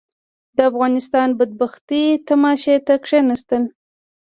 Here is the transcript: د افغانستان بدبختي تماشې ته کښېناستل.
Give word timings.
د 0.55 0.57
افغانستان 0.69 1.29
بدبختي 1.39 2.03
تماشې 2.27 2.75
ته 2.85 2.93
کښېناستل. 3.03 3.63